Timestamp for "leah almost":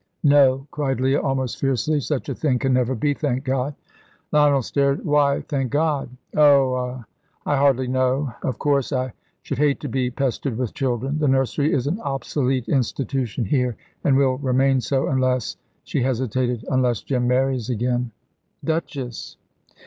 0.99-1.59